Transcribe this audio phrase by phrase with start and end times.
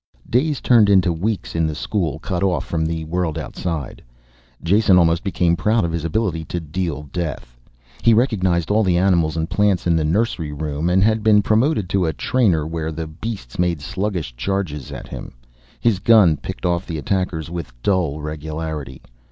[0.27, 4.01] Days turned into weeks in the school, cut off from the world outside.
[4.63, 7.55] Jason almost became proud of his ability to deal death.
[8.01, 11.87] He recognized all the animals and plants in the nursery room and had been promoted
[11.89, 15.35] to a trainer where the beasts made sluggish charges at him.
[15.79, 19.03] His gun picked off the attackers with dull regularity.